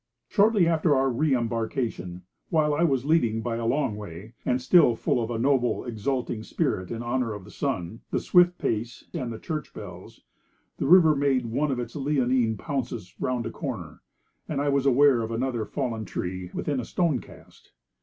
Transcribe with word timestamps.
Shortly 0.29 0.67
after 0.67 0.95
our 0.95 1.11
re 1.11 1.35
embarkation, 1.35 2.23
while 2.49 2.73
I 2.73 2.81
was 2.83 3.05
leading 3.05 3.41
by 3.43 3.57
a 3.57 3.67
long 3.67 3.95
way, 3.95 4.33
and 4.43 4.59
still 4.59 4.95
full 4.95 5.21
of 5.23 5.29
a 5.29 5.37
noble, 5.37 5.85
exulting 5.85 6.41
spirit 6.41 6.89
in 6.89 7.03
honour 7.03 7.35
of 7.35 7.43
the 7.45 7.51
sun, 7.51 8.01
the 8.09 8.19
swift 8.19 8.57
pace, 8.57 9.03
and 9.13 9.31
the 9.31 9.37
church 9.37 9.75
bells, 9.75 10.21
the 10.77 10.87
river 10.87 11.15
made 11.15 11.45
one 11.45 11.69
of 11.69 11.77
its 11.77 11.95
leonine 11.95 12.57
pounces 12.57 13.13
round 13.19 13.45
a 13.45 13.51
corner, 13.51 14.01
and 14.49 14.59
I 14.59 14.69
was 14.69 14.87
aware 14.87 15.21
of 15.21 15.29
another 15.29 15.65
fallen 15.67 16.03
tree 16.05 16.49
within 16.51 16.79
a 16.79 16.85
stone 16.85 17.19
cast. 17.19 17.71